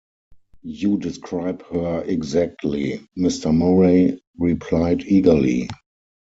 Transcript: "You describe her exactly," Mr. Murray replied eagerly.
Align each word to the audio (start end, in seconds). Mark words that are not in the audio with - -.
"You 0.63 0.97
describe 0.97 1.61
her 1.67 2.01
exactly," 2.03 3.07
Mr. 3.15 3.55
Murray 3.55 4.19
replied 4.35 5.03
eagerly. 5.05 5.69